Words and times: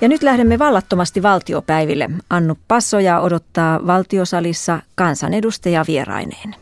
Ja 0.00 0.08
nyt 0.08 0.22
lähdemme 0.22 0.58
vallattomasti 0.58 1.22
valtiopäiville. 1.22 2.10
Annu 2.30 2.54
Passoja 2.68 3.20
odottaa 3.20 3.86
valtiosalissa 3.86 4.80
kansanedustaja 4.94 5.84
vieraineen. 5.88 6.54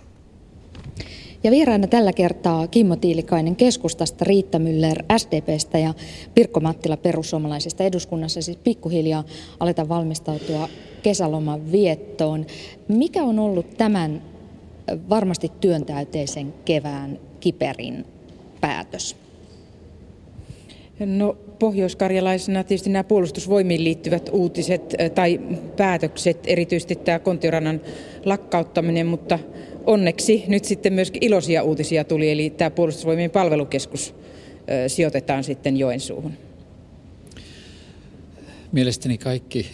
Ja 1.44 1.50
vieraana 1.50 1.86
tällä 1.86 2.12
kertaa 2.12 2.66
Kimmo 2.66 2.96
Tiilikainen 2.96 3.56
keskustasta, 3.56 4.24
Riitta 4.24 4.58
Müller 4.58 5.18
SDPstä 5.18 5.78
ja 5.78 5.94
Pirkko 6.34 6.60
Mattila 6.60 6.96
perussuomalaisista 6.96 7.84
eduskunnassa. 7.84 8.42
Siis 8.42 8.58
pikkuhiljaa 8.64 9.24
aletaan 9.60 9.88
valmistautua 9.88 10.68
kesäloman 11.02 11.72
viettoon. 11.72 12.46
Mikä 12.88 13.22
on 13.22 13.38
ollut 13.38 13.76
tämän 13.76 14.22
varmasti 15.08 15.52
työntäyteisen 15.60 16.54
kevään 16.64 17.18
kiperin 17.40 18.06
päätös? 18.60 19.23
No 20.98 21.36
pohjoiskarjalaisena 21.58 22.64
tietysti 22.64 22.90
nämä 22.90 23.04
puolustusvoimiin 23.04 23.84
liittyvät 23.84 24.30
uutiset 24.32 24.94
tai 25.14 25.40
päätökset, 25.76 26.38
erityisesti 26.46 26.96
tämä 26.96 27.18
Kontiorannan 27.18 27.80
lakkauttaminen, 28.24 29.06
mutta 29.06 29.38
onneksi 29.86 30.44
nyt 30.48 30.64
sitten 30.64 30.92
myös 30.92 31.12
iloisia 31.20 31.62
uutisia 31.62 32.04
tuli, 32.04 32.30
eli 32.30 32.50
tämä 32.50 32.70
puolustusvoimien 32.70 33.30
palvelukeskus 33.30 34.14
sijoitetaan 34.86 35.44
sitten 35.44 35.76
Joensuuhun. 35.76 36.32
Mielestäni 38.72 39.18
kaikki 39.18 39.66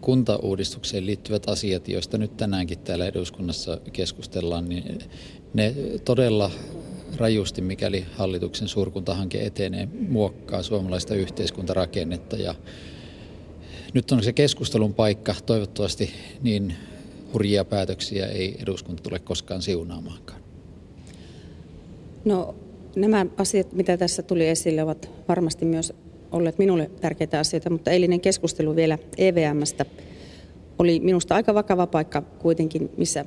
kuntauudistukseen 0.00 1.06
liittyvät 1.06 1.48
asiat, 1.48 1.88
joista 1.88 2.18
nyt 2.18 2.36
tänäänkin 2.36 2.78
täällä 2.78 3.06
eduskunnassa 3.06 3.80
keskustellaan, 3.92 4.68
niin 4.68 4.98
ne 5.54 5.74
todella 6.04 6.50
rajusti, 7.18 7.62
mikäli 7.62 8.06
hallituksen 8.12 8.68
suurkuntahanke 8.68 9.46
etenee, 9.46 9.88
muokkaa 10.08 10.62
suomalaista 10.62 11.14
yhteiskuntarakennetta. 11.14 12.36
Ja 12.36 12.54
nyt 13.94 14.12
on 14.12 14.22
se 14.22 14.32
keskustelun 14.32 14.94
paikka. 14.94 15.34
Toivottavasti 15.46 16.10
niin 16.42 16.74
hurjia 17.32 17.64
päätöksiä 17.64 18.26
ei 18.26 18.56
eduskunta 18.62 19.02
tule 19.02 19.18
koskaan 19.18 19.62
siunaamaankaan. 19.62 20.40
No 22.24 22.54
nämä 22.96 23.26
asiat, 23.36 23.72
mitä 23.72 23.96
tässä 23.96 24.22
tuli 24.22 24.48
esille, 24.48 24.82
ovat 24.82 25.10
varmasti 25.28 25.64
myös 25.64 25.92
olleet 26.32 26.58
minulle 26.58 26.90
tärkeitä 27.00 27.38
asioita, 27.38 27.70
mutta 27.70 27.90
eilinen 27.90 28.20
keskustelu 28.20 28.76
vielä 28.76 28.98
EVMstä 29.18 29.84
oli 30.78 31.00
minusta 31.00 31.34
aika 31.34 31.54
vakava 31.54 31.86
paikka 31.86 32.22
kuitenkin, 32.22 32.90
missä 32.96 33.24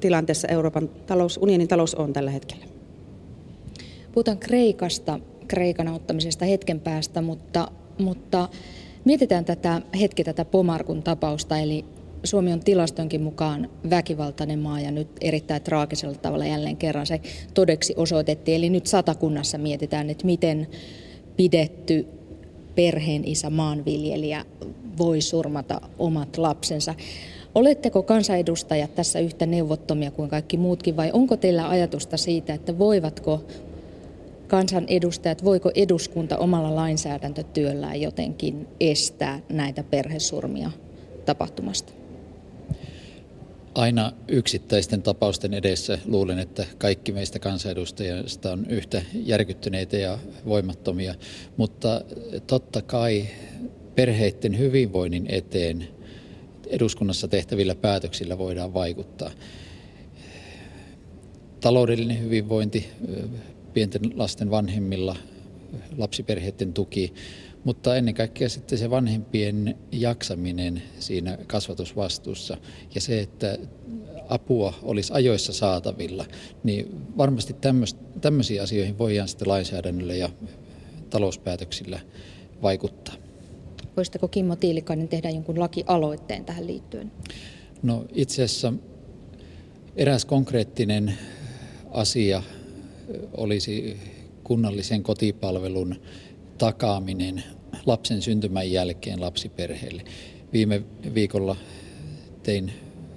tilanteessa 0.00 0.48
Euroopan 0.48 0.88
talous, 0.88 1.38
unionin 1.42 1.68
talous 1.68 1.94
on 1.94 2.12
tällä 2.12 2.30
hetkellä. 2.30 2.69
Puhutaan 4.12 4.38
Kreikasta, 4.38 5.20
Kreikan 5.48 5.88
ottamisesta 5.88 6.44
hetken 6.44 6.80
päästä, 6.80 7.22
mutta, 7.22 7.68
mutta 7.98 8.48
mietitään 9.04 9.44
tätä 9.44 9.82
hetki 10.00 10.24
tätä 10.24 10.44
Pomarkun 10.44 11.02
tapausta, 11.02 11.58
eli 11.58 11.84
Suomi 12.24 12.52
on 12.52 12.60
tilastonkin 12.60 13.22
mukaan 13.22 13.70
väkivaltainen 13.90 14.58
maa 14.58 14.80
ja 14.80 14.90
nyt 14.90 15.08
erittäin 15.20 15.62
traagisella 15.62 16.14
tavalla 16.14 16.46
jälleen 16.46 16.76
kerran 16.76 17.06
se 17.06 17.20
todeksi 17.54 17.94
osoitettiin. 17.96 18.56
Eli 18.56 18.70
nyt 18.70 18.86
satakunnassa 18.86 19.58
mietitään, 19.58 20.10
että 20.10 20.26
miten 20.26 20.66
pidetty 21.36 22.06
perheen 22.74 23.24
isä 23.24 23.50
maanviljelijä 23.50 24.44
voi 24.98 25.20
surmata 25.20 25.80
omat 25.98 26.38
lapsensa. 26.38 26.94
Oletteko 27.54 28.02
kansanedustajat 28.02 28.94
tässä 28.94 29.20
yhtä 29.20 29.46
neuvottomia 29.46 30.10
kuin 30.10 30.30
kaikki 30.30 30.56
muutkin 30.56 30.96
vai 30.96 31.10
onko 31.12 31.36
teillä 31.36 31.68
ajatusta 31.68 32.16
siitä, 32.16 32.54
että 32.54 32.78
voivatko 32.78 33.44
kansanedustajat, 34.50 35.44
voiko 35.44 35.70
eduskunta 35.74 36.38
omalla 36.38 36.76
lainsäädäntötyöllään 36.76 38.00
jotenkin 38.00 38.68
estää 38.80 39.40
näitä 39.48 39.82
perhesurmia 39.82 40.70
tapahtumasta? 41.24 41.92
Aina 43.74 44.12
yksittäisten 44.28 45.02
tapausten 45.02 45.54
edessä 45.54 45.98
luulen, 46.06 46.38
että 46.38 46.66
kaikki 46.78 47.12
meistä 47.12 47.38
kansanedustajista 47.38 48.52
on 48.52 48.66
yhtä 48.68 49.02
järkyttyneitä 49.14 49.96
ja 49.96 50.18
voimattomia, 50.46 51.14
mutta 51.56 52.00
totta 52.46 52.82
kai 52.82 53.26
perheiden 53.94 54.58
hyvinvoinnin 54.58 55.26
eteen 55.28 55.88
eduskunnassa 56.66 57.28
tehtävillä 57.28 57.74
päätöksillä 57.74 58.38
voidaan 58.38 58.74
vaikuttaa. 58.74 59.30
Taloudellinen 61.60 62.22
hyvinvointi, 62.22 62.88
pienten 63.72 64.02
lasten 64.14 64.50
vanhemmilla, 64.50 65.16
lapsiperheiden 65.96 66.72
tuki, 66.72 67.14
mutta 67.64 67.96
ennen 67.96 68.14
kaikkea 68.14 68.48
sitten 68.48 68.78
se 68.78 68.90
vanhempien 68.90 69.78
jaksaminen 69.92 70.82
siinä 70.98 71.38
kasvatusvastuussa 71.46 72.56
ja 72.94 73.00
se, 73.00 73.20
että 73.20 73.58
apua 74.28 74.74
olisi 74.82 75.12
ajoissa 75.12 75.52
saatavilla, 75.52 76.26
niin 76.64 77.06
varmasti 77.16 77.56
tämmöisiin 78.20 78.62
asioihin 78.62 78.98
voidaan 78.98 79.28
sitten 79.28 79.48
lainsäädännöllä 79.48 80.14
ja 80.14 80.28
talouspäätöksillä 81.10 82.00
vaikuttaa. 82.62 83.14
Voisitteko 83.96 84.28
Kimmo 84.28 84.56
Tiilikainen 84.56 85.08
tehdä 85.08 85.30
jonkun 85.30 85.60
lakialoitteen 85.60 86.44
tähän 86.44 86.66
liittyen? 86.66 87.12
No 87.82 88.04
itse 88.12 88.42
asiassa 88.42 88.72
eräs 89.96 90.24
konkreettinen 90.24 91.14
asia 91.90 92.42
olisi 93.32 93.96
kunnallisen 94.44 95.02
kotipalvelun 95.02 96.00
takaaminen 96.58 97.42
lapsen 97.86 98.22
syntymän 98.22 98.72
jälkeen 98.72 99.20
lapsiperheelle. 99.20 100.02
Viime 100.52 100.82
viikolla 101.14 101.56
tein 102.42 102.72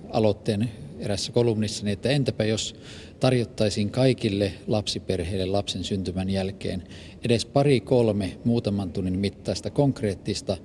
aloitteen 0.09 0.69
erässä 0.99 1.31
kolumnissani, 1.31 1.91
että 1.91 2.09
entäpä 2.09 2.43
jos 2.43 2.75
tarjottaisiin 3.19 3.89
kaikille 3.89 4.53
lapsiperheille 4.67 5.45
lapsen 5.45 5.83
syntymän 5.83 6.29
jälkeen 6.29 6.83
edes 7.25 7.45
pari 7.45 7.79
kolme 7.79 8.37
muutaman 8.45 8.91
tunnin 8.91 9.19
mittaista 9.19 9.69
konkreettista 9.69 10.57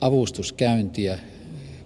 avustuskäyntiä 0.00 1.18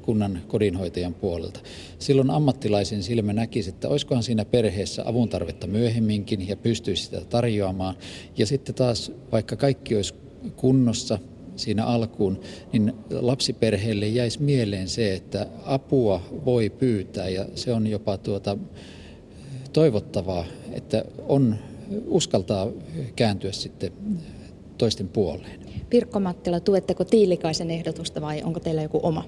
kunnan 0.03 0.43
kodinhoitajan 0.49 1.15
puolelta. 1.15 1.61
Silloin 1.99 2.31
ammattilaisen 2.31 3.03
silmä 3.03 3.33
näkisi, 3.33 3.71
että 3.71 3.89
olisikohan 3.89 4.23
siinä 4.23 4.45
perheessä 4.45 5.03
avun 5.07 5.29
tarvetta 5.29 5.67
myöhemminkin 5.67 6.49
ja 6.49 6.57
pystyisi 6.57 7.03
sitä 7.03 7.21
tarjoamaan. 7.21 7.95
Ja 8.37 8.47
sitten 8.47 8.75
taas, 8.75 9.13
vaikka 9.33 9.57
kaikki 9.57 9.97
olisi 9.97 10.15
kunnossa 10.57 11.19
siinä 11.57 11.85
alkuun, 11.85 12.41
niin 12.73 12.93
lapsiperheelle 13.11 14.09
jäisi 14.09 14.43
mieleen 14.43 14.89
se, 14.89 15.15
että 15.15 15.47
apua 15.65 16.23
voi 16.45 16.71
pyytää 16.71 17.29
ja 17.29 17.47
se 17.55 17.73
on 17.73 17.87
jopa 17.87 18.19
tuota, 18.19 18.57
toivottavaa, 19.73 20.45
että 20.73 21.05
on 21.29 21.57
uskaltaa 22.07 22.69
kääntyä 23.17 23.53
sitten 23.53 23.93
toisten 24.79 25.09
puoleen. 25.09 25.61
Pirkko 25.91 26.21
Mattila, 26.21 26.61
tuetteko 26.61 27.05
Tiilikaisen 27.05 27.71
ehdotusta 27.71 28.21
vai 28.21 28.43
onko 28.43 28.61
teillä 28.61 28.83
joku 28.83 29.01
oma? 29.03 29.25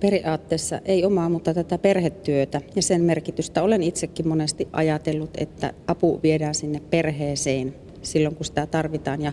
Periaatteessa 0.00 0.80
ei 0.84 1.04
omaa, 1.04 1.28
mutta 1.28 1.54
tätä 1.54 1.78
perhetyötä 1.78 2.60
ja 2.76 2.82
sen 2.82 3.02
merkitystä 3.02 3.62
olen 3.62 3.82
itsekin 3.82 4.28
monesti 4.28 4.68
ajatellut, 4.72 5.30
että 5.38 5.72
apu 5.86 6.20
viedään 6.22 6.54
sinne 6.54 6.80
perheeseen 6.90 7.74
silloin, 8.02 8.36
kun 8.36 8.46
sitä 8.46 8.66
tarvitaan. 8.66 9.22
Ja 9.22 9.32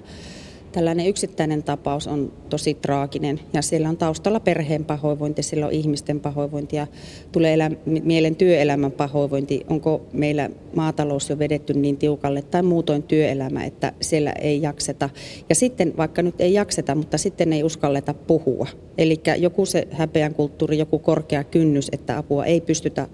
Tällainen 0.77 1.07
yksittäinen 1.07 1.63
tapaus 1.63 2.07
on 2.07 2.33
tosi 2.49 2.73
traaginen 2.73 3.39
ja 3.53 3.61
siellä 3.61 3.89
on 3.89 3.97
taustalla 3.97 4.39
perheen 4.39 4.85
pahoinvointi, 4.85 5.43
siellä 5.43 5.65
on 5.65 5.71
ihmisten 5.71 6.19
pahoinvointi 6.19 6.75
ja 6.75 6.87
tulee 7.31 7.53
elä, 7.53 7.71
mielen 7.85 8.35
työelämän 8.35 8.91
pahoinvointi. 8.91 9.65
Onko 9.69 10.01
meillä 10.13 10.49
maatalous 10.75 11.29
jo 11.29 11.39
vedetty 11.39 11.73
niin 11.73 11.97
tiukalle 11.97 12.41
tai 12.41 12.63
muutoin 12.63 13.03
työelämä, 13.03 13.65
että 13.65 13.93
siellä 14.01 14.31
ei 14.31 14.61
jakseta. 14.61 15.09
Ja 15.49 15.55
sitten 15.55 15.93
vaikka 15.97 16.21
nyt 16.21 16.41
ei 16.41 16.53
jakseta, 16.53 16.95
mutta 16.95 17.17
sitten 17.17 17.53
ei 17.53 17.63
uskalleta 17.63 18.13
puhua. 18.13 18.67
Eli 18.97 19.21
joku 19.37 19.65
se 19.65 19.87
häpeän 19.91 20.33
kulttuuri, 20.33 20.77
joku 20.77 20.99
korkea 20.99 21.43
kynnys, 21.43 21.89
että 21.91 22.17
apua 22.17 22.45
ei 22.45 22.61
pystytä 22.61 23.07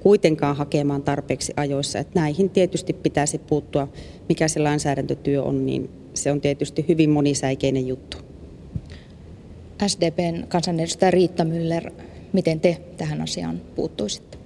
kuitenkaan 0.00 0.56
hakemaan 0.56 1.02
tarpeeksi 1.02 1.52
ajoissa. 1.56 1.98
Että 1.98 2.20
näihin 2.20 2.50
tietysti 2.50 2.92
pitäisi 2.92 3.38
puuttua, 3.38 3.88
mikä 4.28 4.48
se 4.48 4.60
lainsäädäntötyö 4.60 5.42
on, 5.42 5.66
niin 5.66 6.01
se 6.14 6.32
on 6.32 6.40
tietysti 6.40 6.84
hyvin 6.88 7.10
monisäikeinen 7.10 7.86
juttu. 7.86 8.16
SDPn 9.86 10.44
kansanedustaja 10.48 11.10
Riitta 11.10 11.44
Müller, 11.44 11.90
miten 12.32 12.60
te 12.60 12.76
tähän 12.96 13.20
asiaan 13.20 13.60
puuttuisitte? 13.74 14.38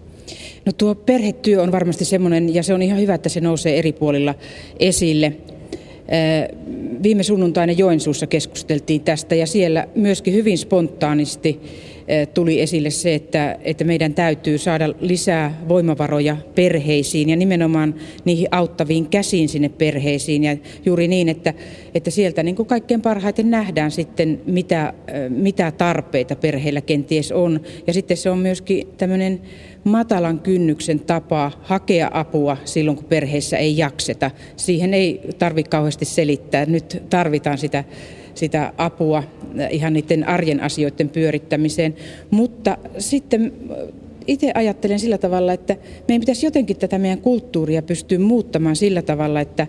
No 0.67 0.73
tuo 0.73 0.95
perhetyö 0.95 1.63
on 1.63 1.73
varmasti 1.73 2.05
semmoinen, 2.05 2.55
ja 2.55 2.63
se 2.63 2.75
on 2.75 2.83
ihan 2.83 3.01
hyvä, 3.01 3.15
että 3.15 3.29
se 3.29 3.41
nousee 3.41 3.79
eri 3.79 3.93
puolilla 3.93 4.35
esille. 4.79 5.33
Viime 7.03 7.23
sunnuntaina 7.23 7.73
Joensuussa 7.73 8.27
keskusteltiin 8.27 9.01
tästä, 9.01 9.35
ja 9.35 9.47
siellä 9.47 9.89
myöskin 9.95 10.35
hyvin 10.35 10.59
spontaanisti 10.59 11.61
tuli 12.35 12.61
esille 12.61 12.91
se, 12.91 13.15
että, 13.15 13.59
että 13.65 13.85
meidän 13.85 14.15
täytyy 14.15 14.59
saada 14.59 14.95
lisää 15.01 15.63
voimavaroja 15.69 16.37
perheisiin 16.55 17.29
ja 17.29 17.37
nimenomaan 17.37 17.95
niihin 18.25 18.49
auttaviin 18.51 19.09
käsiin 19.09 19.49
sinne 19.49 19.69
perheisiin 19.69 20.45
ja 20.45 20.57
juuri 20.85 21.09
niin, 21.09 21.29
että, 21.29 21.55
että 21.95 22.11
sieltä 22.11 22.43
niin 22.43 22.57
kuin 22.57 22.67
kaikkein 22.67 23.03
parhaiten 23.03 23.51
nähdään 23.51 23.91
sitten, 23.91 24.41
mitä, 24.47 24.93
mitä 25.29 25.71
tarpeita 25.71 26.37
perheillä 26.37 26.81
kenties 26.81 27.33
on. 27.33 27.61
Ja 27.87 27.93
sitten 27.93 28.17
se 28.17 28.31
on 28.31 28.39
myöskin 28.39 28.89
tämmöinen 28.99 29.41
matalan 29.85 30.41
kynnyksen 30.41 31.01
tapa 31.01 31.53
hakea 31.63 32.11
apua 32.15 32.57
silloin, 32.65 32.97
kun 32.97 33.07
perheessä 33.07 33.57
ei 33.57 33.79
jakseta. 33.79 34.31
Siihen 34.57 34.95
ei 34.95 35.21
tarvitse 35.39 35.71
kauheasti 35.71 36.05
selittää. 36.05 36.67
Nyt 36.67 37.03
tarvitaan 37.11 37.59
sitä, 37.59 37.85
sitä 38.37 38.73
apua 38.79 39.23
ihan 39.71 39.93
niiden 39.93 40.29
arjen 40.29 40.61
asioiden 40.61 41.09
pyörittämiseen. 41.09 41.97
Mutta 42.31 42.79
sitten 42.99 43.53
itse 44.27 44.53
ajattelen 44.55 44.99
sillä 44.99 45.19
tavalla, 45.19 45.53
että 45.53 45.77
meidän 46.09 46.21
pitäisi 46.21 46.47
jotenkin 46.47 46.77
tätä 46.77 46.99
meidän 46.99 47.21
kulttuuria 47.21 47.83
pystyä 47.83 48.19
muuttamaan 48.19 48.77
sillä 48.77 49.03
tavalla, 49.03 49.41
että 49.41 49.67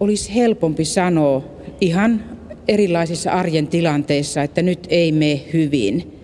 olisi 0.00 0.34
helpompi 0.34 0.84
sanoa 0.84 1.44
ihan 1.80 2.24
erilaisissa 2.68 3.30
arjen 3.30 3.66
tilanteissa, 3.66 4.42
että 4.42 4.62
nyt 4.62 4.86
ei 4.88 5.12
mene 5.12 5.40
hyvin 5.52 6.21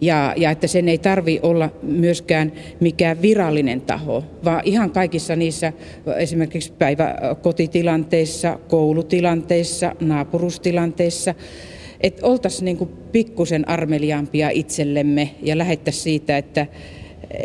ja, 0.00 0.34
ja 0.36 0.50
että 0.50 0.66
sen 0.66 0.88
ei 0.88 0.98
tarvi 0.98 1.40
olla 1.42 1.70
myöskään 1.82 2.52
mikään 2.80 3.22
virallinen 3.22 3.80
taho, 3.80 4.24
vaan 4.44 4.62
ihan 4.64 4.90
kaikissa 4.90 5.36
niissä 5.36 5.72
esimerkiksi 6.16 6.72
päiväkotitilanteissa, 6.72 8.58
koulutilanteissa, 8.68 9.94
naapurustilanteissa, 10.00 11.34
että 12.00 12.26
oltaisiin 12.26 12.64
niin 12.64 12.88
pikkusen 13.12 13.68
armeliaampia 13.68 14.50
itsellemme 14.50 15.30
ja 15.42 15.58
lähettäisiin 15.58 16.02
siitä, 16.02 16.38
että, 16.38 16.66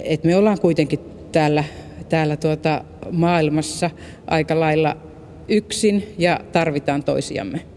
että 0.04 0.28
me 0.28 0.36
ollaan 0.36 0.60
kuitenkin 0.60 1.00
täällä, 1.32 1.64
täällä 2.10 2.38
tuota 2.38 2.84
maailmassa 3.12 3.90
aika 4.28 4.60
lailla 4.60 4.98
yksin 5.48 6.04
ja 6.18 6.40
tarvitaan 6.52 7.04
toisiamme. 7.04 7.75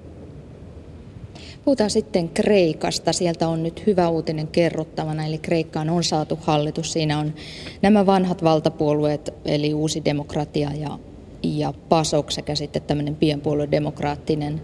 Puhutaan 1.69 1.91
sitten 1.91 2.29
Kreikasta. 2.29 3.12
Sieltä 3.12 3.49
on 3.49 3.62
nyt 3.62 3.87
hyvä 3.87 4.09
uutinen 4.09 4.49
kerrottavana, 4.49 5.26
eli 5.26 5.38
Kreikkaan 5.38 5.91
on 5.91 6.05
saatu 6.05 6.38
hallitus. 6.41 6.93
Siinä 6.93 7.19
on 7.19 7.35
nämä 7.82 8.06
vanhat 8.06 8.44
valtapuolueet, 8.44 9.35
eli 9.44 9.75
Uusi 9.75 10.05
demokratia 10.05 10.70
ja, 10.81 10.99
ja 11.43 11.75
PASOK 11.88 12.31
sekä 12.31 12.55
sitten 12.55 12.82
tämmöinen 12.82 13.17
pienpuolue 13.17 13.69
demokraattinen 13.70 14.62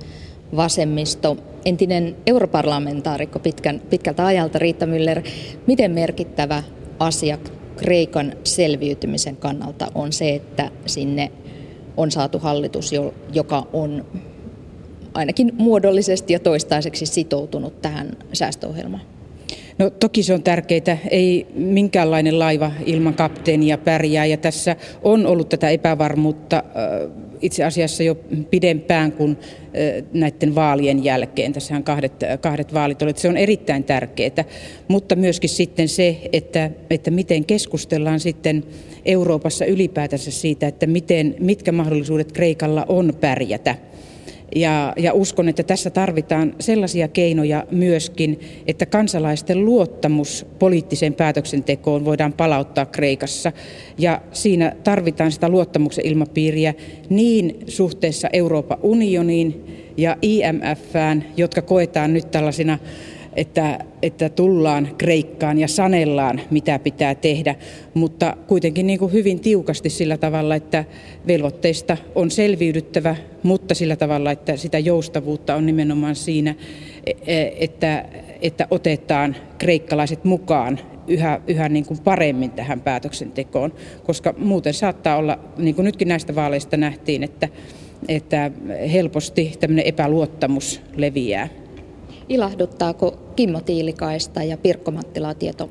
vasemmisto. 0.56 1.36
Entinen 1.64 2.16
europarlamentaarikko 2.26 3.38
pitkän, 3.38 3.82
pitkältä 3.90 4.26
ajalta 4.26 4.58
Riitta 4.58 4.86
Müller, 4.86 5.28
miten 5.66 5.90
merkittävä 5.90 6.62
asia 6.98 7.38
Kreikan 7.76 8.32
selviytymisen 8.44 9.36
kannalta 9.36 9.86
on 9.94 10.12
se, 10.12 10.34
että 10.34 10.70
sinne 10.86 11.30
on 11.96 12.10
saatu 12.10 12.38
hallitus, 12.38 12.92
joka 13.32 13.66
on 13.72 14.04
ainakin 15.14 15.52
muodollisesti 15.58 16.32
ja 16.32 16.38
toistaiseksi 16.38 17.06
sitoutunut 17.06 17.82
tähän 17.82 18.10
säästöohjelmaan? 18.32 19.02
No 19.78 19.90
toki 19.90 20.22
se 20.22 20.34
on 20.34 20.42
tärkeää. 20.42 20.98
Ei 21.10 21.46
minkäänlainen 21.54 22.38
laiva 22.38 22.72
ilman 22.86 23.14
kapteenia 23.14 23.78
pärjää 23.78 24.26
ja 24.26 24.36
tässä 24.36 24.76
on 25.02 25.26
ollut 25.26 25.48
tätä 25.48 25.70
epävarmuutta 25.70 26.62
itse 27.40 27.64
asiassa 27.64 28.02
jo 28.02 28.14
pidempään 28.50 29.12
kuin 29.12 29.36
näiden 30.12 30.54
vaalien 30.54 31.04
jälkeen. 31.04 31.52
Tässähän 31.52 31.84
kahdet, 31.84 32.12
kahdet 32.40 32.74
vaalit 32.74 33.02
olivat. 33.02 33.18
Se 33.18 33.28
on 33.28 33.36
erittäin 33.36 33.84
tärkeää, 33.84 34.44
mutta 34.88 35.16
myöskin 35.16 35.50
sitten 35.50 35.88
se, 35.88 36.20
että, 36.32 36.70
että 36.90 37.10
miten 37.10 37.44
keskustellaan 37.44 38.20
sitten 38.20 38.64
Euroopassa 39.04 39.64
ylipäätänsä 39.64 40.30
siitä, 40.30 40.66
että 40.66 40.86
miten, 40.86 41.34
mitkä 41.38 41.72
mahdollisuudet 41.72 42.32
Kreikalla 42.32 42.84
on 42.88 43.12
pärjätä 43.20 43.74
ja, 44.56 44.92
ja 44.96 45.12
uskon, 45.12 45.48
että 45.48 45.62
tässä 45.62 45.90
tarvitaan 45.90 46.54
sellaisia 46.60 47.08
keinoja 47.08 47.66
myöskin, 47.70 48.40
että 48.66 48.86
kansalaisten 48.86 49.64
luottamus 49.64 50.46
poliittiseen 50.58 51.14
päätöksentekoon 51.14 52.04
voidaan 52.04 52.32
palauttaa 52.32 52.86
Kreikassa. 52.86 53.52
Ja 53.98 54.20
siinä 54.32 54.72
tarvitaan 54.84 55.32
sitä 55.32 55.48
luottamuksen 55.48 56.06
ilmapiiriä 56.06 56.74
niin 57.10 57.58
suhteessa 57.66 58.28
Euroopan 58.32 58.78
unioniin 58.82 59.64
ja 59.96 60.16
IMFään, 60.22 61.24
jotka 61.36 61.62
koetaan 61.62 62.14
nyt 62.14 62.30
tällaisina 62.30 62.78
että, 63.36 63.84
että 64.02 64.28
tullaan 64.28 64.88
Kreikkaan 64.98 65.58
ja 65.58 65.68
sanellaan, 65.68 66.40
mitä 66.50 66.78
pitää 66.78 67.14
tehdä, 67.14 67.54
mutta 67.94 68.36
kuitenkin 68.46 68.86
niin 68.86 68.98
kuin 68.98 69.12
hyvin 69.12 69.40
tiukasti 69.40 69.90
sillä 69.90 70.16
tavalla, 70.16 70.54
että 70.54 70.84
velvoitteista 71.26 71.96
on 72.14 72.30
selviydyttävä, 72.30 73.16
mutta 73.42 73.74
sillä 73.74 73.96
tavalla, 73.96 74.30
että 74.30 74.56
sitä 74.56 74.78
joustavuutta 74.78 75.54
on 75.54 75.66
nimenomaan 75.66 76.16
siinä, 76.16 76.54
e, 77.26 77.46
että, 77.58 78.08
että 78.42 78.66
otetaan 78.70 79.36
kreikkalaiset 79.58 80.24
mukaan 80.24 80.80
yhä, 81.08 81.40
yhä 81.46 81.68
niin 81.68 81.86
kuin 81.86 82.00
paremmin 82.04 82.50
tähän 82.50 82.80
päätöksentekoon, 82.80 83.72
koska 84.04 84.34
muuten 84.38 84.74
saattaa 84.74 85.16
olla, 85.16 85.38
niin 85.56 85.74
kuin 85.74 85.84
nytkin 85.84 86.08
näistä 86.08 86.34
vaaleista 86.34 86.76
nähtiin, 86.76 87.22
että, 87.22 87.48
että 88.08 88.50
helposti 88.92 89.52
tämmöinen 89.60 89.86
epäluottamus 89.86 90.80
leviää. 90.96 91.48
Ilahduttaako 92.28 93.18
Kimmo 93.36 93.60
Tiilikaista 93.60 94.42
ja 94.42 94.56
Pirkko 94.56 94.90
Mattilaa 94.90 95.34
tieto 95.34 95.70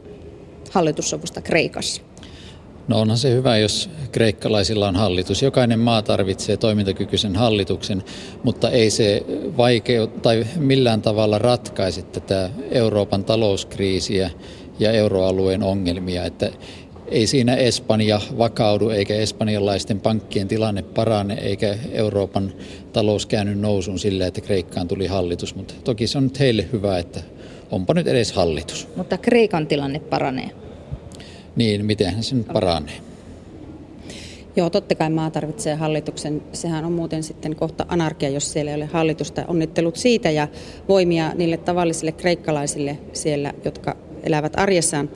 hallitussovusta 0.72 1.42
Kreikassa? 1.42 2.02
No 2.88 3.02
onhan 3.02 3.18
se 3.18 3.32
hyvä, 3.32 3.58
jos 3.58 3.90
kreikkalaisilla 4.12 4.88
on 4.88 4.96
hallitus. 4.96 5.42
Jokainen 5.42 5.80
maa 5.80 6.02
tarvitsee 6.02 6.58
toimintakykyisen 6.58 7.36
hallituksen, 7.36 8.04
mutta 8.44 8.70
ei 8.70 8.90
se 8.90 9.26
vaikeu 9.58 10.08
tai 10.08 10.46
millään 10.56 11.02
tavalla 11.02 11.40
ratkaise 11.40 12.02
tätä 12.02 12.50
Euroopan 12.72 13.26
talouskriisiä 13.26 14.30
ja 14.80 14.92
euroalueen 14.92 15.64
ongelmia. 15.64 16.26
Että 16.26 16.52
ei 17.08 17.28
siinä 17.28 17.56
Espanja 17.56 18.22
vakaudu 18.38 18.90
eikä 18.90 19.16
espanjalaisten 19.16 20.00
pankkien 20.00 20.48
tilanne 20.48 20.82
parane 20.82 21.34
eikä 21.34 21.78
Euroopan 21.92 22.54
talous 22.94 23.26
käänny 23.26 23.56
nousuun 23.56 24.00
sillä, 24.00 24.28
että 24.28 24.42
Kreikkaan 24.42 24.88
tuli 24.88 25.08
hallitus. 25.08 25.56
Mutta 25.56 25.74
toki 25.84 26.08
se 26.08 26.18
on 26.18 26.24
nyt 26.24 26.40
heille 26.40 26.66
hyvä, 26.72 26.98
että 26.98 27.20
onpa 27.72 27.94
nyt 27.94 28.08
edes 28.08 28.32
hallitus. 28.32 28.88
Mutta 28.96 29.18
Kreikan 29.18 29.68
tilanne 29.68 30.00
paranee. 30.00 30.50
Niin, 31.56 31.86
miten 31.86 32.24
se 32.24 32.36
nyt 32.36 32.48
paranee? 32.48 32.96
Joo, 34.56 34.70
totta 34.70 34.96
kai 34.96 35.10
maa 35.10 35.32
tarvitsee 35.32 35.76
hallituksen. 35.76 36.42
Sehän 36.54 36.86
on 36.86 36.92
muuten 36.92 37.24
sitten 37.24 37.56
kohta 37.56 37.86
anarkia, 37.88 38.30
jos 38.30 38.54
siellä 38.54 38.72
ei 38.72 38.76
ole 38.76 38.86
hallitusta. 38.86 39.46
Onnittelut 39.48 39.96
siitä 39.96 40.32
ja 40.32 40.48
voimia 40.90 41.34
niille 41.36 41.58
tavallisille 41.58 42.12
kreikkalaisille 42.12 42.98
siellä, 43.14 43.54
jotka 43.66 43.98
elävät 44.24 44.54
arjessaan. 44.56 45.10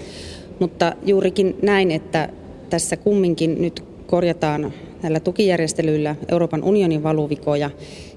Mutta 0.59 0.93
juurikin 1.05 1.55
näin, 1.61 1.91
että 1.91 2.29
tässä 2.69 2.97
kumminkin 2.97 3.61
nyt 3.61 3.83
korjataan 4.07 4.73
näillä 5.03 5.19
tukijärjestelyillä 5.19 6.15
Euroopan 6.31 6.63
unionin 6.63 7.03
valuvikoja 7.03 7.69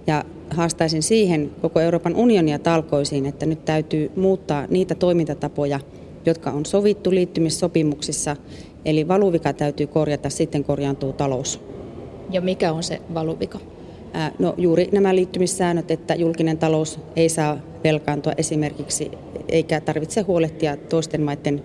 ja 0.07 0.25
haastaisin 0.51 1.03
siihen 1.03 1.51
koko 1.63 1.81
Euroopan 1.81 2.17
unionia 2.17 2.59
talkoisiin, 2.59 3.27
että 3.27 3.47
nyt 3.47 3.65
täytyy 3.65 4.11
muuttaa 4.17 4.67
niitä 4.71 4.95
toimintatapoja, 4.95 5.81
jotka 6.27 6.51
on 6.51 6.67
sovittu 6.67 7.11
liittymissopimuksissa, 7.11 8.37
eli 8.85 9.09
valuvika 9.09 9.53
täytyy 9.53 9.87
korjata, 9.87 10.31
sitten 10.31 10.65
korjaantuu 10.65 11.13
talous. 11.13 11.61
Ja 12.31 12.41
mikä 12.41 12.73
on 12.73 12.83
se 12.83 13.01
valuvika? 13.15 13.59
No 14.39 14.55
juuri 14.57 14.89
nämä 14.93 15.15
liittymissäännöt, 15.15 15.91
että 15.91 16.15
julkinen 16.15 16.59
talous 16.59 16.99
ei 17.17 17.29
saa 17.29 17.59
velkaantua 17.85 18.33
esimerkiksi, 18.37 19.11
eikä 19.49 19.81
tarvitse 19.81 20.21
huolehtia 20.21 20.77
toisten 20.77 21.23
maiden 21.23 21.63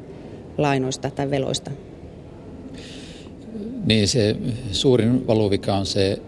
lainoista 0.57 1.11
tai 1.11 1.29
veloista? 1.29 1.71
Niin 3.85 4.07
se 4.07 4.35
suurin 4.71 5.27
valuvika 5.27 5.75
on 5.75 5.85
se, 5.85 6.19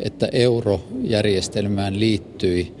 että 0.00 0.28
eurojärjestelmään 0.32 2.00
liittyi 2.00 2.74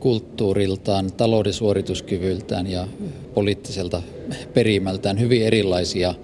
kulttuuriltaan, 0.00 1.12
talouden 1.12 1.52
suorituskyvyltään 1.52 2.66
ja 2.66 2.88
poliittiselta 3.34 4.02
perimältään 4.54 5.20
hyvin 5.20 5.42
erilaisia 5.42 6.14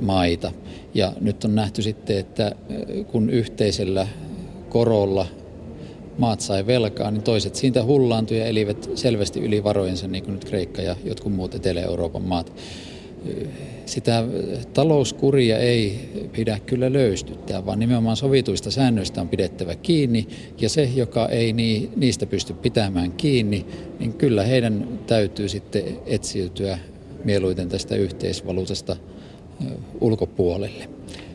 maita. 0.00 0.52
Ja 0.94 1.12
nyt 1.20 1.44
on 1.44 1.54
nähty 1.54 1.82
sitten, 1.82 2.18
että 2.18 2.52
kun 3.12 3.30
yhteisellä 3.30 4.08
korolla 4.68 5.26
maat 6.18 6.40
sai 6.40 6.66
velkaa, 6.66 7.10
niin 7.10 7.22
toiset 7.22 7.54
siitä 7.54 7.84
hullaantui 7.84 8.38
ja 8.38 8.46
elivät 8.46 8.90
selvästi 8.94 9.40
yli 9.40 9.64
varojensa, 9.64 10.08
niin 10.08 10.24
kuin 10.24 10.34
nyt 10.34 10.44
Kreikka 10.44 10.82
ja 10.82 10.96
jotkut 11.04 11.32
muut 11.32 11.54
Etelä-Euroopan 11.54 12.22
maat 12.22 12.52
sitä 13.86 14.24
talouskuria 14.74 15.58
ei 15.58 15.98
pidä 16.32 16.58
kyllä 16.66 16.92
löystyttää, 16.92 17.66
vaan 17.66 17.78
nimenomaan 17.78 18.16
sovituista 18.16 18.70
säännöistä 18.70 19.20
on 19.20 19.28
pidettävä 19.28 19.74
kiinni, 19.74 20.26
ja 20.60 20.68
se, 20.68 20.90
joka 20.94 21.28
ei 21.28 21.52
niistä 21.96 22.26
pysty 22.26 22.52
pitämään 22.52 23.12
kiinni, 23.12 23.66
niin 23.98 24.12
kyllä 24.12 24.44
heidän 24.44 24.88
täytyy 25.06 25.48
sitten 25.48 25.82
etsiytyä 26.06 26.78
mieluiten 27.24 27.68
tästä 27.68 27.96
yhteisvaluutasta 27.96 28.96
ulkopuolelle. 30.00 30.88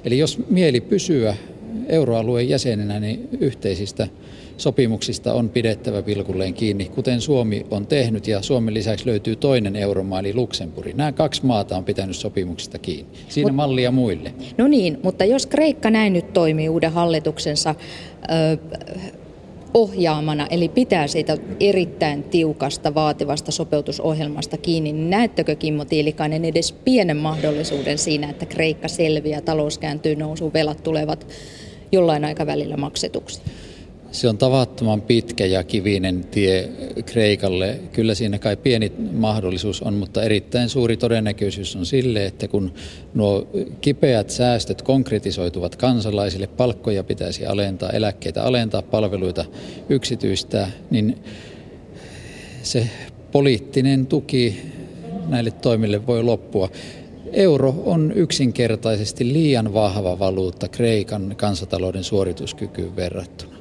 Eli 0.05 0.17
jos 0.17 0.39
mieli 0.49 0.81
pysyä 0.81 1.35
euroalueen 1.89 2.49
jäsenenä, 2.49 2.99
niin 2.99 3.29
yhteisistä 3.39 4.07
sopimuksista 4.57 5.33
on 5.33 5.49
pidettävä 5.49 6.01
pilkulleen 6.01 6.53
kiinni, 6.53 6.85
kuten 6.85 7.21
Suomi 7.21 7.65
on 7.71 7.87
tehnyt 7.87 8.27
ja 8.27 8.41
Suomen 8.41 8.73
lisäksi 8.73 9.05
löytyy 9.05 9.35
toinen 9.35 9.75
euromaa 9.75 10.19
eli 10.19 10.33
Luxemburg. 10.33 10.95
Nämä 10.95 11.11
kaksi 11.11 11.45
maata 11.45 11.77
on 11.77 11.83
pitänyt 11.83 12.15
sopimuksista 12.15 12.77
kiinni. 12.77 13.11
Siinä 13.29 13.49
Mut, 13.49 13.55
mallia 13.55 13.91
muille. 13.91 14.33
No 14.57 14.67
niin, 14.67 14.99
mutta 15.03 15.25
jos 15.25 15.45
Kreikka 15.45 15.89
näin 15.89 16.13
nyt 16.13 16.33
toimii 16.33 16.69
uuden 16.69 16.91
hallituksensa 16.91 17.75
ö, 18.31 18.57
ohjaamana, 19.73 20.47
eli 20.49 20.69
pitää 20.69 21.07
siitä 21.07 21.37
erittäin 21.59 22.23
tiukasta, 22.23 22.95
vaativasta 22.95 23.51
sopeutusohjelmasta 23.51 24.57
kiinni, 24.57 24.93
niin 24.93 25.09
näettekö 25.09 25.55
Kimmo 25.55 25.85
Tiilikainen 25.85 26.45
edes 26.45 26.71
pienen 26.71 27.17
mahdollisuuden 27.17 27.97
siinä, 27.97 28.29
että 28.29 28.45
Kreikka 28.45 28.87
selviää, 28.87 29.41
talous 29.41 29.77
kääntyy 29.77 30.15
nousuun, 30.15 30.53
velat 30.53 30.83
tulevat 30.83 31.27
jollain 31.91 32.25
aikavälillä 32.25 32.77
maksetuksi? 32.77 33.41
Se 34.11 34.29
on 34.29 34.37
tavattoman 34.37 35.01
pitkä 35.01 35.45
ja 35.45 35.63
kivinen 35.63 36.25
tie 36.31 36.69
Kreikalle. 37.05 37.79
Kyllä 37.93 38.15
siinä 38.15 38.39
kai 38.39 38.57
pieni 38.57 38.91
mahdollisuus 39.11 39.81
on, 39.81 39.93
mutta 39.93 40.23
erittäin 40.23 40.69
suuri 40.69 40.97
todennäköisyys 40.97 41.75
on 41.75 41.85
sille, 41.85 42.25
että 42.25 42.47
kun 42.47 42.73
nuo 43.13 43.47
kipeät 43.81 44.29
säästöt 44.29 44.81
konkretisoituvat 44.81 45.75
kansalaisille, 45.75 46.47
palkkoja 46.47 47.03
pitäisi 47.03 47.45
alentaa, 47.45 47.89
eläkkeitä 47.89 48.43
alentaa, 48.43 48.81
palveluita 48.81 49.45
yksityistää, 49.89 50.71
niin 50.89 51.17
se 52.63 52.89
poliittinen 53.31 54.05
tuki 54.05 54.61
näille 55.27 55.51
toimille 55.51 56.07
voi 56.07 56.23
loppua. 56.23 56.69
Euro 57.33 57.75
on 57.85 58.11
yksinkertaisesti 58.15 59.33
liian 59.33 59.73
vahva 59.73 60.19
valuutta 60.19 60.67
Kreikan 60.67 61.33
kansantalouden 61.37 62.03
suorituskykyyn 62.03 62.95
verrattuna 62.95 63.59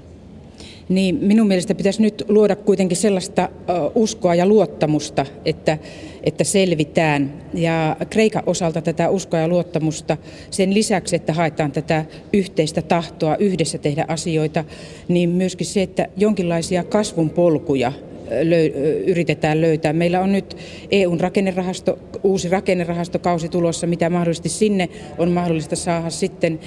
niin 0.89 1.19
minun 1.21 1.49
mielestä 1.49 1.75
pitäisi 1.75 2.03
nyt 2.03 2.25
luoda 2.29 2.57
kuitenkin 2.57 2.97
sellaista 2.97 3.49
uskoa 3.95 4.35
ja 4.35 4.47
luottamusta, 4.47 5.27
että, 5.45 5.79
että 6.25 6.45
selvitään. 6.45 7.33
Ja 7.55 7.97
Kreikan 8.11 8.43
osalta 8.47 8.83
tätä 8.83 9.11
uskoa 9.11 9.41
ja 9.41 9.49
luottamusta 9.49 10.17
sen 10.51 10.75
lisäksi, 10.75 11.17
että 11.17 11.33
haetaan 11.33 11.73
tätä 11.73 12.05
yhteistä 12.33 12.83
tahtoa 12.83 13.37
yhdessä 13.37 13.79
tehdä 13.79 14.05
asioita, 14.09 14.65
niin 15.09 15.31
myöskin 15.31 15.67
se, 15.67 15.83
että 15.83 16.09
jonkinlaisia 16.17 16.85
kasvun 16.85 17.31
polkuja 17.31 17.93
yritetään 19.07 19.61
löytää. 19.61 19.93
Meillä 19.93 20.21
on 20.21 20.33
nyt 20.33 20.57
EUn 20.91 21.21
rakennerahasto, 21.21 21.99
uusi 22.23 22.49
rakennerahastokausi 22.49 23.49
tulossa, 23.49 23.87
mitä 23.87 24.11
mahdollisesti 24.11 24.49
sinne 24.49 24.89
on 25.19 25.31
mahdollista 25.31 25.77
saada 25.77 26.11
sitten 26.11 26.61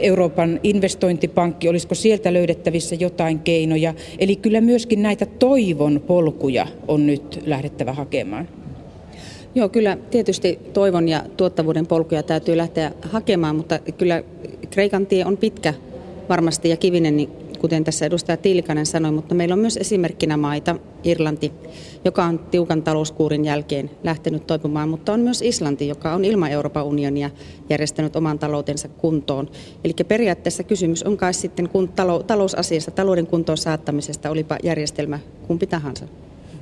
Euroopan 0.00 0.60
investointipankki, 0.62 1.68
olisiko 1.68 1.94
sieltä 1.94 2.32
löydettävissä 2.32 2.94
jotain 2.94 3.38
keinoja. 3.38 3.94
Eli 4.18 4.36
kyllä 4.36 4.60
myöskin 4.60 5.02
näitä 5.02 5.26
toivon 5.26 6.02
polkuja 6.06 6.66
on 6.88 7.06
nyt 7.06 7.42
lähdettävä 7.46 7.92
hakemaan. 7.92 8.48
Joo, 9.54 9.68
kyllä 9.68 9.98
tietysti 10.10 10.58
toivon 10.72 11.08
ja 11.08 11.22
tuottavuuden 11.36 11.86
polkuja 11.86 12.22
täytyy 12.22 12.56
lähteä 12.56 12.92
hakemaan, 13.02 13.56
mutta 13.56 13.78
kyllä 13.98 14.22
Kreikan 14.70 15.06
tie 15.06 15.24
on 15.24 15.36
pitkä 15.36 15.74
varmasti 16.28 16.68
ja 16.68 16.76
kivinen, 16.76 17.16
niin 17.16 17.30
kuten 17.56 17.84
tässä 17.84 18.06
edustaja 18.06 18.36
Tiilikainen 18.36 18.86
sanoi, 18.86 19.12
mutta 19.12 19.34
meillä 19.34 19.52
on 19.52 19.58
myös 19.58 19.76
esimerkkinä 19.76 20.36
maita, 20.36 20.76
Irlanti, 21.04 21.52
joka 22.04 22.24
on 22.24 22.38
tiukan 22.38 22.82
talouskuurin 22.82 23.44
jälkeen 23.44 23.90
lähtenyt 24.04 24.46
toipumaan, 24.46 24.88
mutta 24.88 25.12
on 25.12 25.20
myös 25.20 25.42
Islanti, 25.42 25.88
joka 25.88 26.14
on 26.14 26.24
ilman 26.24 26.50
Euroopan 26.50 26.84
unionia 26.84 27.30
järjestänyt 27.68 28.16
oman 28.16 28.38
taloutensa 28.38 28.88
kuntoon. 28.88 29.48
Eli 29.84 29.92
periaatteessa 30.08 30.62
kysymys 30.62 31.02
on 31.02 31.16
kai 31.16 31.34
sitten 31.34 31.68
kun 31.68 31.88
talouden 32.94 33.26
kuntoon 33.26 33.58
saattamisesta, 33.58 34.30
olipa 34.30 34.56
järjestelmä 34.62 35.18
kumpi 35.46 35.66
tahansa. 35.66 36.08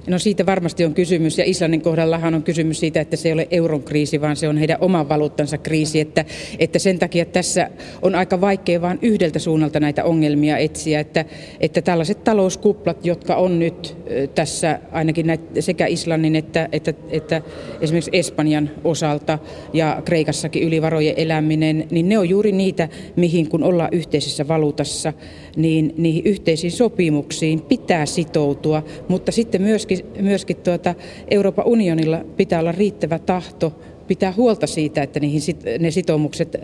No 0.09 0.19
siitä 0.19 0.47
varmasti 0.47 0.85
on 0.85 0.95
kysymys. 0.95 1.39
Ja 1.39 1.45
Islannin 1.47 1.81
kohdallahan 1.81 2.35
on 2.35 2.43
kysymys 2.43 2.81
siitä, 2.81 3.01
että 3.01 3.17
se 3.17 3.29
ei 3.29 3.33
ole 3.33 3.49
euron 3.51 3.83
kriisi, 3.83 4.21
vaan 4.21 4.37
se 4.37 4.49
on 4.49 4.57
heidän 4.57 4.79
oman 4.81 5.09
valuuttansa 5.09 5.59
kriisi, 5.59 6.01
että, 6.01 6.25
että 6.59 6.79
sen 6.79 6.99
takia 6.99 7.25
tässä 7.25 7.71
on 8.03 8.15
aika 8.15 8.41
vaikea 8.41 8.81
vain 8.81 8.99
yhdeltä 9.03 9.39
suunnalta 9.39 9.81
näitä 9.81 10.05
ongelmia 10.05 10.59
etsiä, 10.59 11.01
että, 11.01 11.25
että 11.61 11.83
tällaiset 11.83 12.25
talouskuplat, 12.25 13.07
jotka 13.07 13.37
on 13.37 13.59
nyt 13.59 13.97
tässä 14.35 14.79
ainakin 14.93 15.27
näitä, 15.27 15.61
sekä 15.61 15.87
Islannin 15.87 16.37
että, 16.37 16.69
että, 16.73 16.95
että 17.11 17.43
esimerkiksi 17.81 18.11
Espanjan 18.13 18.71
osalta 18.85 19.39
ja 19.73 20.03
Kreikassakin 20.05 20.63
ylivarojen 20.63 21.15
eläminen, 21.17 21.87
niin 21.91 22.09
ne 22.09 22.19
on 22.19 22.29
juuri 22.29 22.53
niitä, 22.53 22.89
mihin 23.17 23.49
kun 23.49 23.63
ollaan 23.63 23.89
yhteisessä 23.93 24.49
valuutassa, 24.49 25.13
niin 25.57 25.95
niihin 25.97 26.23
yhteisiin 26.25 26.73
sopimuksiin 26.73 27.63
pitää 27.63 28.07
sitoutua, 28.07 28.83
mutta 29.09 29.33
sitten 29.33 29.63
myöskin, 29.63 29.94
myöskin 30.21 30.57
tuota, 30.57 30.95
Euroopan 31.31 31.67
unionilla 31.67 32.25
pitää 32.37 32.61
olla 32.61 32.73
riittävä 32.73 33.19
tahto 33.19 33.73
pitää 34.07 34.33
huolta 34.37 34.67
siitä, 34.67 35.03
että 35.03 35.21
niihin 35.21 35.41
sit, 35.41 35.63
ne 35.79 35.91
sitoumukset, 35.91 36.57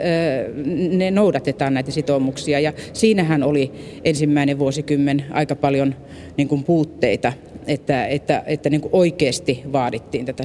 ne 0.91 1.11
noudatetaan 1.11 1.75
näitä 1.75 1.91
sitoumuksia. 1.91 2.61
Ja 2.61 2.73
siinähän 2.93 3.43
oli 3.43 3.73
ensimmäinen 4.05 4.59
vuosikymmen 4.59 5.25
aika 5.31 5.57
paljon 5.57 5.95
niin 6.37 6.49
kuin 6.49 6.65
puutteita, 6.65 7.33
että, 7.67 8.07
että, 8.07 8.43
että 8.47 8.71
niin 8.71 8.81
kuin 8.81 8.95
oikeasti 8.95 9.63
vaadittiin 9.73 10.27
tätä 10.27 10.43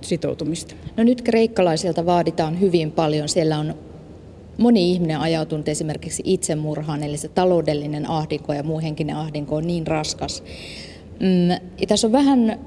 sitoutumista. 0.00 0.74
No 0.96 1.04
nyt 1.04 1.22
kreikkalaisilta 1.22 2.06
vaaditaan 2.06 2.60
hyvin 2.60 2.92
paljon. 2.92 3.28
Siellä 3.28 3.58
on 3.58 3.74
moni 4.58 4.92
ihminen 4.92 5.20
ajautunut 5.20 5.68
esimerkiksi 5.68 6.22
itsemurhaan, 6.26 7.02
eli 7.02 7.16
se 7.16 7.28
taloudellinen 7.28 8.10
ahdinko 8.10 8.52
ja 8.52 8.62
muu 8.62 8.80
henkinen 8.80 9.16
ahdinko 9.16 9.56
on 9.56 9.66
niin 9.66 9.86
raskas. 9.86 10.42
Mm, 11.20 11.68
tässä 11.88 12.06
on 12.06 12.12
vähän 12.12 12.58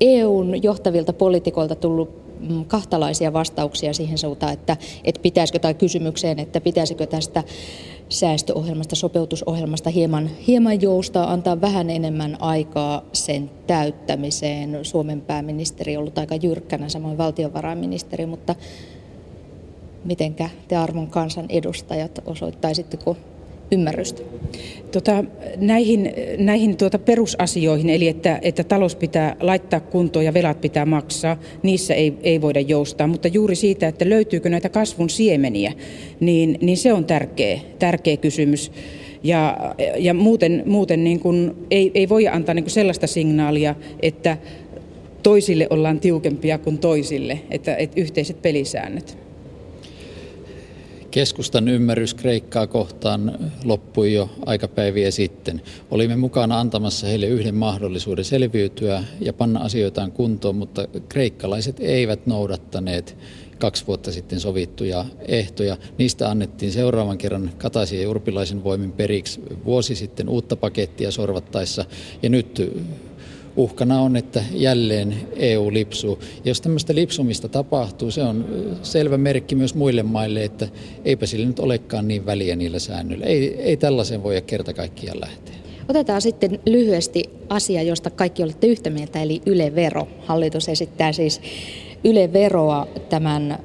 EUn 0.00 0.62
johtavilta 0.62 1.12
poliitikoilta 1.12 1.74
tullut 1.74 2.10
mm, 2.48 2.64
kahtalaisia 2.64 3.32
vastauksia 3.32 3.92
siihen 3.92 4.18
suuntaan, 4.18 4.52
että, 4.52 4.76
että 5.04 5.20
pitäisikö, 5.20 5.58
tai 5.58 5.74
kysymykseen, 5.74 6.38
että 6.38 6.60
pitäisikö 6.60 7.06
tästä 7.06 7.42
säästöohjelmasta, 8.08 8.96
sopeutusohjelmasta 8.96 9.90
hieman, 9.90 10.30
hieman 10.46 10.82
joustaa, 10.82 11.32
antaa 11.32 11.60
vähän 11.60 11.90
enemmän 11.90 12.36
aikaa 12.40 13.02
sen 13.12 13.50
täyttämiseen. 13.66 14.78
Suomen 14.82 15.20
pääministeri 15.20 15.96
on 15.96 16.00
ollut 16.00 16.18
aika 16.18 16.34
jyrkkänä, 16.34 16.88
samoin 16.88 17.18
valtiovarainministeri, 17.18 18.26
mutta 18.26 18.54
mitenkä 20.04 20.50
te 20.68 20.76
arvon 20.76 21.06
kansan 21.06 21.46
edustajat 21.48 22.20
osoittaisitteko 22.26 23.16
ymmärrystä? 23.70 24.22
Tota, 24.92 25.24
näihin 25.56 26.12
näihin 26.38 26.76
tuota 26.76 26.98
perusasioihin, 26.98 27.90
eli 27.90 28.08
että, 28.08 28.38
että 28.42 28.64
talous 28.64 28.96
pitää 28.96 29.36
laittaa 29.40 29.80
kuntoon 29.80 30.24
ja 30.24 30.34
velat 30.34 30.60
pitää 30.60 30.86
maksaa, 30.86 31.36
niissä 31.62 31.94
ei, 31.94 32.14
ei 32.22 32.40
voida 32.40 32.60
joustaa. 32.60 33.06
Mutta 33.06 33.28
juuri 33.28 33.54
siitä, 33.54 33.88
että 33.88 34.08
löytyykö 34.08 34.48
näitä 34.48 34.68
kasvun 34.68 35.10
siemeniä, 35.10 35.72
niin, 36.20 36.58
niin 36.60 36.76
se 36.76 36.92
on 36.92 37.04
tärkeä, 37.04 37.60
tärkeä 37.78 38.16
kysymys. 38.16 38.72
Ja, 39.22 39.56
ja 39.98 40.14
muuten, 40.14 40.62
muuten 40.66 41.04
niin 41.04 41.20
kuin 41.20 41.52
ei, 41.70 41.90
ei 41.94 42.08
voi 42.08 42.28
antaa 42.28 42.54
niin 42.54 42.64
kuin 42.64 42.72
sellaista 42.72 43.06
signaalia, 43.06 43.74
että 44.02 44.38
toisille 45.22 45.66
ollaan 45.70 46.00
tiukempia 46.00 46.58
kuin 46.58 46.78
toisille, 46.78 47.40
että, 47.50 47.76
että 47.76 48.00
yhteiset 48.00 48.42
pelisäännöt. 48.42 49.23
Keskustan 51.14 51.68
ymmärrys 51.68 52.14
Kreikkaa 52.14 52.66
kohtaan 52.66 53.38
loppui 53.64 54.12
jo 54.12 54.30
aikapäiviä 54.46 55.10
sitten. 55.10 55.62
Olimme 55.90 56.16
mukana 56.16 56.60
antamassa 56.60 57.06
heille 57.06 57.26
yhden 57.26 57.54
mahdollisuuden 57.54 58.24
selviytyä 58.24 59.04
ja 59.20 59.32
panna 59.32 59.60
asioitaan 59.60 60.12
kuntoon, 60.12 60.56
mutta 60.56 60.88
kreikkalaiset 61.08 61.76
eivät 61.80 62.26
noudattaneet 62.26 63.16
kaksi 63.58 63.86
vuotta 63.86 64.12
sitten 64.12 64.40
sovittuja 64.40 65.04
ehtoja. 65.28 65.76
Niistä 65.98 66.30
annettiin 66.30 66.72
seuraavan 66.72 67.18
kerran 67.18 67.50
Kataisen 67.58 68.02
ja 68.02 68.10
Urpilaisen 68.10 68.64
voimin 68.64 68.92
periksi 68.92 69.40
vuosi 69.64 69.94
sitten 69.94 70.28
uutta 70.28 70.56
pakettia 70.56 71.10
sorvattaessa. 71.10 71.84
Ja 72.22 72.28
nyt 72.28 72.72
uhkana 73.56 74.00
on, 74.00 74.16
että 74.16 74.44
jälleen 74.52 75.14
EU 75.36 75.72
lipsuu. 75.72 76.18
Jos 76.44 76.60
tämmöistä 76.60 76.94
lipsumista 76.94 77.48
tapahtuu, 77.48 78.10
se 78.10 78.22
on 78.22 78.44
selvä 78.82 79.18
merkki 79.18 79.54
myös 79.54 79.74
muille 79.74 80.02
maille, 80.02 80.44
että 80.44 80.68
eipä 81.04 81.26
sillä 81.26 81.46
nyt 81.46 81.58
olekaan 81.58 82.08
niin 82.08 82.26
väliä 82.26 82.56
niillä 82.56 82.78
säännöillä. 82.78 83.26
Ei, 83.26 83.62
ei 83.62 83.76
tällaisen 83.76 84.22
voi 84.22 84.42
kerta 84.46 84.72
kaikkiaan 84.72 85.20
lähteä. 85.20 85.54
Otetaan 85.88 86.22
sitten 86.22 86.58
lyhyesti 86.66 87.24
asia, 87.48 87.82
josta 87.82 88.10
kaikki 88.10 88.42
olette 88.42 88.66
yhtä 88.66 88.90
mieltä, 88.90 89.22
eli 89.22 89.42
Yle-vero. 89.46 90.08
Hallitus 90.26 90.68
esittää 90.68 91.12
siis 91.12 91.40
Yle-veroa 92.04 92.86
tämän 93.08 93.58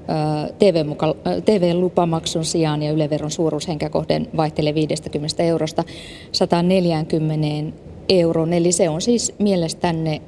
TV-lupamaksun 1.45 2.45
sijaan 2.45 2.83
ja 2.83 2.91
Yle-veron 2.91 3.31
suuruus 3.31 3.67
henkäkohden 3.67 4.27
vaihtelee 4.37 4.73
50 4.73 5.43
eurosta 5.43 5.83
140 6.31 7.77
euroon. 8.09 8.53
Eli 8.53 8.71
se 8.71 8.89
on 8.89 9.01
siis 9.01 9.33
mielestänne 9.39 10.21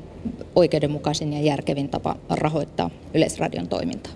oikeudenmukaisin 0.56 1.34
ja 1.34 1.42
järkevin 1.42 1.90
tapa 1.90 2.16
rahoittaa 2.30 2.90
Yleisradion 3.14 3.68
toimintaa. 3.68 4.14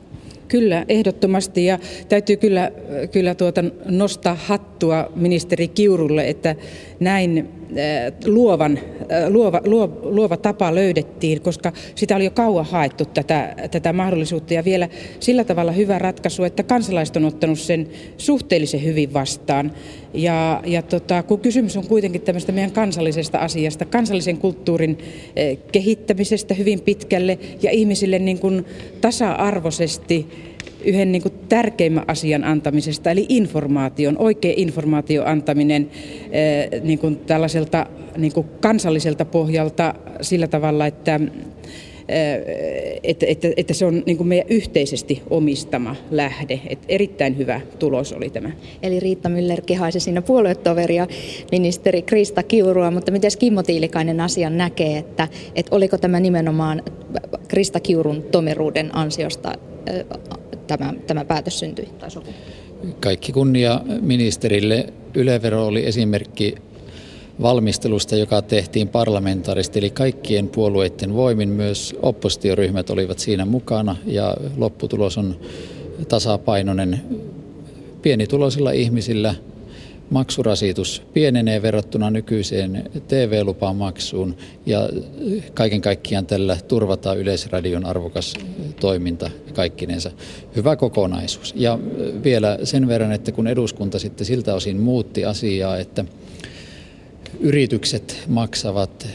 Kyllä, 0.47 0.85
ehdottomasti 0.89 1.65
ja 1.65 1.79
täytyy 2.09 2.37
kyllä, 2.37 2.71
kyllä 3.11 3.35
tuota 3.35 3.63
nostaa 3.85 4.35
hattua 4.35 5.11
ministeri 5.15 5.67
Kiurulle, 5.67 6.27
että 6.27 6.55
näin 6.99 7.49
luovan, 8.25 8.79
äh, 9.11 9.29
luova, 9.29 9.61
luova, 10.03 10.37
tapa 10.37 10.75
löydettiin, 10.75 11.41
koska 11.41 11.71
sitä 11.95 12.15
oli 12.15 12.25
jo 12.25 12.31
kauan 12.31 12.65
haettu 12.65 13.05
tätä, 13.05 13.55
tätä 13.71 13.93
mahdollisuutta 13.93 14.53
ja 14.53 14.65
vielä 14.65 14.89
sillä 15.19 15.43
tavalla 15.43 15.71
hyvä 15.71 15.99
ratkaisu, 15.99 16.43
että 16.43 16.63
kansalaiset 16.63 17.17
on 17.17 17.25
ottanut 17.25 17.59
sen 17.59 17.87
suhteellisen 18.17 18.83
hyvin 18.83 19.13
vastaan. 19.13 19.71
Ja, 20.13 20.61
ja 20.65 20.81
tota, 20.81 21.23
kun 21.23 21.39
kysymys 21.39 21.77
on 21.77 21.87
kuitenkin 21.87 22.21
tämmöistä 22.21 22.51
meidän 22.51 22.71
kansallisesta 22.71 23.37
asiasta, 23.37 23.85
kansallisen 23.85 24.37
kulttuurin 24.37 24.97
äh, 24.99 25.57
kehittämisestä 25.71 26.53
hyvin 26.53 26.81
pitkälle 26.81 27.39
ja 27.61 27.71
ihmisille 27.71 28.19
niin 28.19 28.39
kuin 28.39 28.65
tasa-arvoisesti 29.01 30.27
yhden 30.85 31.11
niin 31.11 31.21
kuin 31.21 31.33
tärkeimmän 31.49 32.05
asian 32.07 32.43
antamisesta, 32.43 33.11
eli 33.11 33.25
informaation, 33.29 34.17
oikea 34.17 34.53
informaation 34.57 35.27
antaminen 35.27 35.89
eh, 36.31 36.81
niin 36.81 36.99
kuin 36.99 37.17
tällaiselta 37.17 37.85
niin 38.17 38.33
kuin 38.33 38.47
kansalliselta 38.59 39.25
pohjalta 39.25 39.93
sillä 40.21 40.47
tavalla, 40.47 40.87
että 40.87 41.19
eh, 42.09 42.95
että, 43.03 43.25
että, 43.25 43.47
että 43.57 43.73
se 43.73 43.85
on 43.85 44.03
niin 44.05 44.17
kuin 44.17 44.27
meidän 44.27 44.47
yhteisesti 44.49 45.21
omistama 45.29 45.95
lähde. 46.11 46.59
Että 46.67 46.85
erittäin 46.89 47.37
hyvä 47.37 47.61
tulos 47.79 48.13
oli 48.13 48.29
tämä. 48.29 48.51
Eli 48.83 48.99
Riitta 48.99 49.29
Müller 49.29 49.61
kehaisi 49.65 49.99
siinä 49.99 50.21
puoluetoveria 50.21 51.07
ministeri 51.51 52.01
Krista 52.01 52.43
Kiurua, 52.43 52.91
mutta 52.91 53.11
miten 53.11 53.31
Kimmo 53.39 53.63
Tiilikainen 53.63 54.21
asian 54.21 54.57
näkee, 54.57 54.97
että, 54.97 55.27
että 55.55 55.75
oliko 55.75 55.97
tämä 55.97 56.19
nimenomaan 56.19 56.83
Krista 57.47 57.79
Kiurun 57.79 58.23
tomeruuden 58.31 58.95
ansiosta 58.95 59.53
eh, 59.87 60.05
tämä, 60.67 60.93
tämä 61.07 61.25
päätös 61.25 61.59
syntyi 61.59 61.89
tai 61.99 62.11
sopu? 62.11 62.29
Kaikki 62.99 63.31
kunnia 63.31 63.81
ministerille. 64.01 64.93
Ylevero 65.13 65.67
oli 65.67 65.85
esimerkki 65.85 66.55
valmistelusta, 67.41 68.15
joka 68.15 68.41
tehtiin 68.41 68.87
parlamentaarisesti, 68.87 69.79
eli 69.79 69.89
kaikkien 69.89 70.47
puolueiden 70.47 71.13
voimin 71.13 71.49
myös 71.49 71.95
oppositioryhmät 72.01 72.89
olivat 72.89 73.19
siinä 73.19 73.45
mukana 73.45 73.95
ja 74.05 74.37
lopputulos 74.57 75.17
on 75.17 75.39
tasapainoinen 76.07 77.01
pienituloisilla 78.01 78.71
ihmisillä– 78.71 79.35
maksurasitus 80.09 81.01
pienenee 81.13 81.61
verrattuna 81.61 82.09
nykyiseen 82.09 82.89
TV-lupamaksuun 83.07 84.35
ja 84.65 84.89
kaiken 85.53 85.81
kaikkiaan 85.81 86.25
tällä 86.25 86.57
turvataan 86.67 87.17
Yleisradion 87.17 87.85
arvokas 87.85 88.33
toiminta 88.79 89.29
kaikkinensa. 89.53 90.11
Hyvä 90.55 90.75
kokonaisuus. 90.75 91.53
Ja 91.57 91.79
vielä 92.23 92.57
sen 92.63 92.87
verran, 92.87 93.11
että 93.11 93.31
kun 93.31 93.47
eduskunta 93.47 93.99
sitten 93.99 94.25
siltä 94.25 94.55
osin 94.55 94.77
muutti 94.77 95.25
asiaa, 95.25 95.77
että 95.77 96.05
yritykset 97.39 98.23
maksavat 98.27 99.07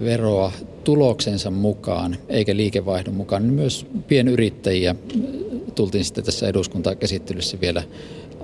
veroa 0.00 0.52
tuloksensa 0.84 1.50
mukaan 1.50 2.16
eikä 2.28 2.56
liikevaihdon 2.56 3.14
mukaan, 3.14 3.42
niin 3.42 3.54
myös 3.54 3.86
pienyrittäjiä 4.08 4.94
tultiin 5.74 6.04
sitten 6.04 6.24
tässä 6.24 6.48
eduskuntakäsittelyssä 6.48 7.60
vielä 7.60 7.82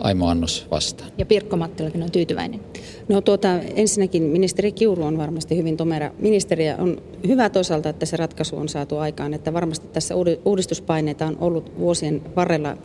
Aimo 0.00 0.28
Annos 0.28 0.66
vastaan. 0.71 1.11
Ja 1.19 1.26
Pirkko 1.26 1.57
Mattilakin 1.57 2.02
on 2.02 2.11
tyytyväinen. 2.11 2.61
No 3.09 3.21
tuota, 3.21 3.59
ensinnäkin 3.59 4.23
ministeri 4.23 4.73
Kiuru 4.73 5.02
on 5.02 5.19
varmasti 5.19 5.57
hyvin 5.57 5.76
tomera 5.76 6.11
ministeri 6.19 6.66
ja 6.66 6.76
on 6.76 7.02
hyvä 7.28 7.50
toisaalta, 7.50 7.88
että 7.88 8.07
se 8.07 8.16
ratkaisu 8.16 8.57
on 8.57 8.69
saatu 8.69 8.99
aikaan, 8.99 9.35
että 9.35 9.52
varmasti 9.52 9.88
tässä 9.88 10.14
uudistuspaineita 10.45 11.26
on 11.26 11.37
ollut 11.40 11.78
vuosien 11.78 12.23
varrella 12.37 12.76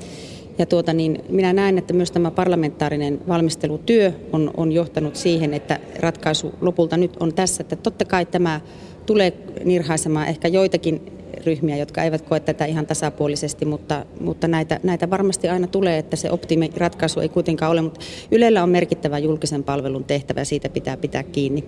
ja 0.57 0.65
tuota, 0.65 0.93
niin 0.93 1.23
minä 1.29 1.53
näen, 1.53 1.77
että 1.77 1.93
myös 1.93 2.11
tämä 2.11 2.31
parlamentaarinen 2.31 3.21
valmistelutyö 3.27 4.11
on, 4.33 4.51
on 4.57 4.71
johtanut 4.71 5.15
siihen, 5.15 5.53
että 5.53 5.79
ratkaisu 5.99 6.53
lopulta 6.61 6.97
nyt 6.97 7.17
on 7.19 7.33
tässä, 7.33 7.61
että 7.61 7.75
totta 7.75 8.05
kai 8.05 8.25
tämä 8.25 8.61
tulee 9.05 9.33
nirhaisemaan 9.63 10.27
ehkä 10.27 10.47
joitakin 10.47 11.01
ryhmiä, 11.45 11.77
jotka 11.77 12.03
eivät 12.03 12.21
koe 12.21 12.39
tätä 12.39 12.65
ihan 12.65 12.85
tasapuolisesti, 12.85 13.65
mutta, 13.65 14.05
mutta 14.19 14.47
näitä, 14.47 14.79
näitä 14.83 15.09
varmasti 15.09 15.49
aina 15.49 15.67
tulee, 15.67 15.97
että 15.97 16.15
se 16.15 16.31
optimiratkaisu 16.31 17.19
ei 17.19 17.29
kuitenkaan 17.29 17.71
ole, 17.71 17.81
mutta 17.81 17.99
Ylellä 18.31 18.63
on 18.63 18.69
merkittävä 18.69 19.19
julkisen 19.19 19.63
palvelun 19.63 20.03
tehtävä 20.03 20.41
ja 20.41 20.45
siitä 20.45 20.69
pitää 20.69 20.97
pitää 20.97 21.23
kiinni. 21.23 21.63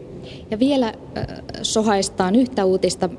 Ja 0.51 0.59
vielä 0.59 0.87
äh, 0.87 1.25
sohaistaan 1.61 2.35
yhtä 2.35 2.65
uutista. 2.65 3.09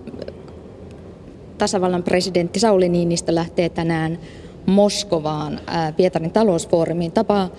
Tasavallan 1.58 2.02
presidentti 2.02 2.60
Sauli 2.60 2.88
Niinistö 2.88 3.34
lähtee 3.34 3.68
tänään 3.68 4.18
Moskovaan 4.66 5.60
äh, 5.68 5.96
Pietarin 5.96 6.30
talousfoorumiin. 6.30 7.12
Tapaa 7.12 7.50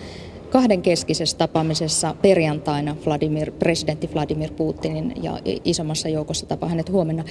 kahdenkeskisessä 0.50 1.38
tapaamisessa 1.38 2.16
perjantaina 2.22 2.96
Vladimir, 3.06 3.52
presidentti 3.52 4.10
Vladimir 4.14 4.54
Putinin 4.54 5.14
ja 5.24 5.40
isommassa 5.64 6.10
joukossa 6.10 6.46
tapaa 6.46 6.70
hänet 6.70 6.92
huomenna. 6.92 7.24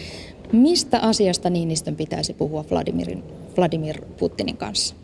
Mistä 0.53 0.99
asiasta 0.99 1.51
Niinistön 1.51 1.97
pitäisi 1.97 2.35
puhua 2.35 2.65
Vladimirin, 2.71 3.23
Vladimir 3.57 4.01
Putinin 4.19 4.57
kanssa? 4.57 4.95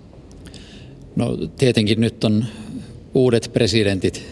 No 1.17 1.37
tietenkin 1.59 2.01
nyt 2.01 2.25
on 2.25 2.45
uudet 3.15 3.51
presidentit, 3.53 4.23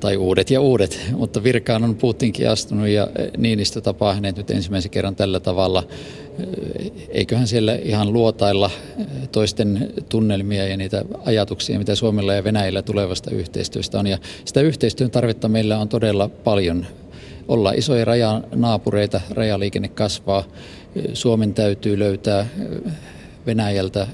tai 0.00 0.16
uudet 0.16 0.50
ja 0.50 0.60
uudet, 0.60 1.00
mutta 1.12 1.42
virkaan 1.42 1.84
on 1.84 1.94
Putinkin 1.94 2.50
astunut 2.50 2.88
ja 2.88 3.08
Niinistö 3.36 3.80
tapaa 3.80 4.14
hänet 4.14 4.36
nyt 4.36 4.50
ensimmäisen 4.50 4.90
kerran 4.90 5.16
tällä 5.16 5.40
tavalla 5.40 5.84
eiköhän 7.08 7.46
siellä 7.46 7.74
ihan 7.74 8.12
luotailla 8.12 8.70
toisten 9.32 9.92
tunnelmia 10.08 10.66
ja 10.66 10.76
niitä 10.76 11.04
ajatuksia, 11.24 11.78
mitä 11.78 11.94
Suomella 11.94 12.34
ja 12.34 12.44
Venäjällä 12.44 12.82
tulevasta 12.82 13.30
yhteistyöstä 13.30 13.98
on. 13.98 14.06
Ja 14.06 14.18
sitä 14.44 14.60
yhteistyön 14.60 15.10
tarvetta 15.10 15.48
meillä 15.48 15.78
on 15.78 15.88
todella 15.88 16.28
paljon. 16.28 16.86
Olla 17.48 17.72
isoja 17.72 18.04
rajanaapureita, 18.04 19.20
rajaliikenne 19.30 19.88
kasvaa. 19.88 20.44
Suomen 21.14 21.54
täytyy 21.54 21.98
löytää 21.98 22.46
Venäjältä 23.46 24.06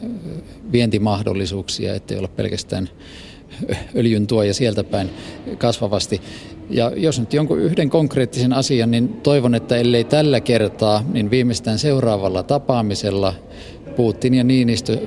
vientimahdollisuuksia, 0.73 1.95
ettei 1.95 2.19
olla 2.19 2.29
pelkästään 2.29 2.89
öljyn 3.97 4.27
tuoja 4.27 4.55
sieltä 4.55 4.85
päin 4.85 5.11
kasvavasti. 5.59 6.21
Ja 6.71 6.93
jos 6.97 7.21
nyt 7.21 7.33
jonkun 7.33 7.61
yhden 7.61 7.91
konkreettisen 7.91 8.53
asian, 8.53 8.91
niin 8.91 9.09
toivon, 9.09 9.55
että 9.55 9.77
ellei 9.77 10.05
tällä 10.05 10.41
kertaa, 10.41 11.05
niin 11.13 11.31
viimeistään 11.31 11.79
seuraavalla 11.79 12.43
tapaamisella 12.43 13.35
Putin 13.97 14.35
ja 14.35 14.45
Niinistö 14.45 14.99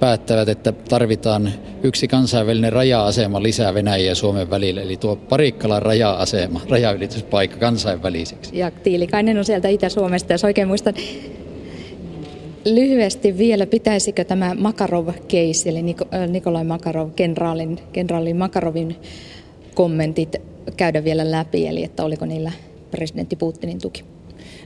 päättävät, 0.00 0.48
että 0.48 0.72
tarvitaan 0.72 1.52
yksi 1.82 2.08
kansainvälinen 2.08 2.72
raja-asema 2.72 3.42
lisää 3.42 3.74
Venäjän 3.74 4.06
ja 4.06 4.14
Suomen 4.14 4.50
välillä, 4.50 4.82
eli 4.82 4.96
tuo 4.96 5.16
Parikkalan 5.16 5.82
raja-asema, 5.82 6.60
rajaylityspaikka 6.68 7.56
kansainväliseksi. 7.56 8.58
Ja 8.58 8.70
Tiilikainen 8.70 9.38
on 9.38 9.44
sieltä 9.44 9.68
Itä-Suomesta, 9.68 10.32
jos 10.32 10.44
oikein 10.44 10.68
muistan. 10.68 10.94
Lyhyesti 12.64 13.38
vielä, 13.38 13.66
pitäisikö 13.66 14.24
tämä 14.24 14.54
Makarov-case, 14.54 15.70
eli 15.70 15.82
Nikolai 16.28 16.64
Makarov, 16.64 17.10
kenraalin, 17.16 17.78
kenraalin 17.92 18.36
Makarovin 18.36 18.96
kommentit 19.74 20.36
käydä 20.76 21.04
vielä 21.04 21.30
läpi, 21.30 21.66
eli 21.66 21.84
että 21.84 22.04
oliko 22.04 22.26
niillä 22.26 22.52
presidentti 22.90 23.36
Putinin 23.36 23.78
tuki? 23.80 24.04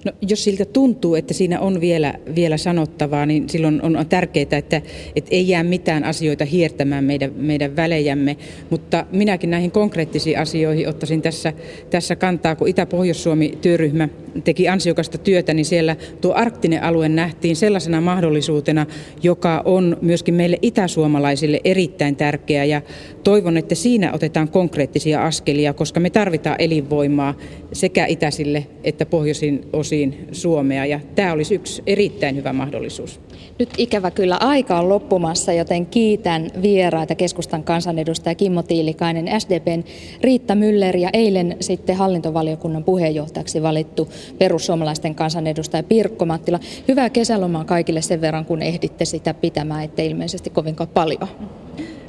No, 0.04 0.12
jos 0.28 0.44
siltä 0.44 0.64
tuntuu, 0.64 1.14
että 1.14 1.34
siinä 1.34 1.60
on 1.60 1.80
vielä, 1.80 2.14
vielä 2.34 2.56
sanottavaa, 2.56 3.26
niin 3.26 3.48
silloin 3.48 3.82
on, 3.82 4.06
tärkeää, 4.08 4.46
että, 4.52 4.82
että 5.16 5.30
ei 5.30 5.48
jää 5.48 5.62
mitään 5.62 6.04
asioita 6.04 6.44
hiertämään 6.44 7.04
meidän, 7.04 7.32
meidän 7.36 7.76
välejämme. 7.76 8.36
Mutta 8.70 9.06
minäkin 9.12 9.50
näihin 9.50 9.70
konkreettisiin 9.70 10.38
asioihin 10.38 10.88
ottaisin 10.88 11.22
tässä, 11.22 11.52
tässä 11.90 12.16
kantaa, 12.16 12.56
kun 12.56 12.68
Itä-Pohjois-Suomi-työryhmä 12.68 14.08
teki 14.44 14.68
ansiokasta 14.68 15.18
työtä, 15.18 15.54
niin 15.54 15.64
siellä 15.64 15.96
tuo 16.20 16.32
arktinen 16.34 16.82
alue 16.82 17.08
nähtiin 17.08 17.56
sellaisena 17.56 18.00
mahdollisuutena, 18.00 18.86
joka 19.22 19.62
on 19.64 19.96
myöskin 20.02 20.34
meille 20.34 20.58
itäsuomalaisille 20.62 21.60
erittäin 21.64 22.16
tärkeä. 22.16 22.64
Ja 22.64 22.82
toivon, 23.24 23.56
että 23.56 23.74
siinä 23.74 24.12
otetaan 24.12 24.48
konkreettisia 24.48 25.24
askelia, 25.24 25.72
koska 25.72 26.00
me 26.00 26.10
tarvitaan 26.10 26.56
elinvoimaa 26.58 27.34
sekä 27.72 28.06
itäisille 28.06 28.66
että 28.84 29.06
pohjoisin 29.06 29.68
osiin 29.86 30.28
Suomea. 30.32 30.86
Ja 30.86 31.00
tämä 31.14 31.32
olisi 31.32 31.54
yksi 31.54 31.82
erittäin 31.86 32.36
hyvä 32.36 32.52
mahdollisuus. 32.52 33.20
Nyt 33.58 33.68
ikävä 33.78 34.10
kyllä 34.10 34.36
aika 34.40 34.78
on 34.78 34.88
loppumassa, 34.88 35.52
joten 35.52 35.86
kiitän 35.86 36.50
vieraita 36.62 37.14
keskustan 37.14 37.64
kansanedustaja 37.64 38.34
Kimmo 38.34 38.62
Tiilikainen, 38.62 39.40
SDPn 39.40 39.84
Riitta 40.20 40.54
Müller 40.54 40.96
ja 40.96 41.10
eilen 41.12 41.56
sitten 41.60 41.96
hallintovaliokunnan 41.96 42.84
puheenjohtajaksi 42.84 43.62
valittu 43.62 44.08
perussuomalaisten 44.38 45.14
kansanedustaja 45.14 45.82
Pirkko 45.82 46.24
Mattila. 46.24 46.60
Hyvää 46.88 47.10
kesälomaa 47.10 47.64
kaikille 47.64 48.02
sen 48.02 48.20
verran, 48.20 48.44
kun 48.44 48.62
ehditte 48.62 49.04
sitä 49.04 49.34
pitämään, 49.34 49.84
ettei 49.84 50.06
ilmeisesti 50.06 50.50
kovinkaan 50.50 50.88
paljon. 50.94 51.28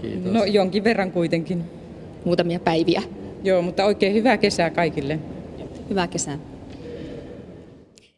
Kiitos. 0.01 0.31
No 0.31 0.43
jonkin 0.45 0.83
verran 0.83 1.11
kuitenkin. 1.11 1.63
Muutamia 2.25 2.59
päiviä. 2.59 3.01
Joo, 3.43 3.61
mutta 3.61 3.85
oikein 3.85 4.13
hyvää 4.13 4.37
kesää 4.37 4.69
kaikille. 4.69 5.19
Hyvää 5.89 6.07
kesää. 6.07 6.56